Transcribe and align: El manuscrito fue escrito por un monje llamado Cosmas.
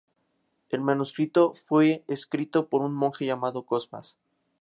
El 0.69 0.81
manuscrito 0.81 1.53
fue 1.53 2.03
escrito 2.07 2.69
por 2.69 2.81
un 2.81 2.91
monje 2.91 3.27
llamado 3.27 3.67
Cosmas. 3.67 4.17